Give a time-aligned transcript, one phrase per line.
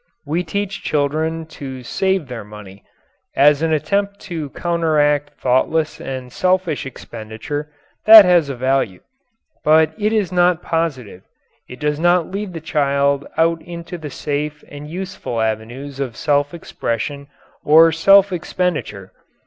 [0.25, 2.83] We teach children to save their money.
[3.35, 7.71] As an attempt to counteract thoughtless and selfish expenditure,
[8.07, 9.01] that has a value.
[9.63, 11.21] But it is not positive;
[11.69, 16.51] it does not lead the child out into the safe and useful avenues of self
[16.51, 17.27] expression
[17.63, 19.11] or self expenditure.